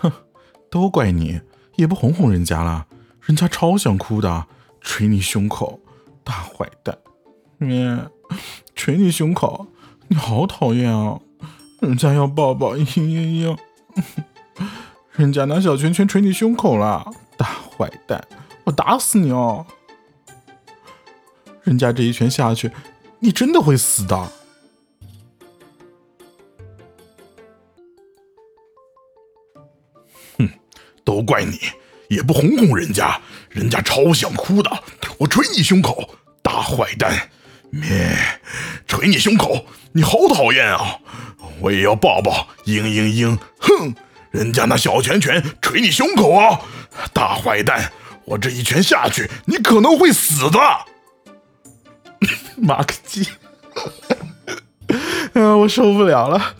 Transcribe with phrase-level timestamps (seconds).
[0.00, 0.12] 哼，
[0.70, 1.40] 都怪你，
[1.76, 2.86] 也不哄哄人家了，
[3.22, 4.46] 人家超想哭的，
[4.80, 5.80] 捶你胸口，
[6.22, 6.98] 大坏蛋！
[7.58, 7.98] 咩，
[8.74, 9.66] 捶你胸口，
[10.08, 11.18] 你好讨厌啊！
[11.80, 13.58] 人家要抱抱，嘤嘤嘤，
[15.12, 17.06] 人家拿小拳拳捶你胸口了，
[17.36, 18.26] 大坏蛋！
[18.64, 19.66] 我打死你哦！
[21.62, 22.70] 人家这一拳下去，
[23.20, 24.32] 你真的会死的。
[30.38, 30.48] 哼，
[31.04, 31.58] 都怪你，
[32.08, 33.20] 也不哄哄人家，
[33.50, 34.70] 人家超想哭的。
[35.18, 37.30] 我捶你胸口，大坏蛋！
[37.70, 38.16] 咩，
[38.86, 40.98] 捶你胸口，你好讨厌啊！
[41.60, 43.38] 我也要抱抱，嘤嘤嘤！
[43.58, 43.94] 哼，
[44.30, 46.60] 人家那小拳拳捶你胸口啊，
[47.12, 47.92] 大坏蛋！
[48.24, 50.58] 我这一拳下去，你可能会死的。
[52.56, 53.28] 马克基，
[55.34, 56.54] 啊，我受不了了。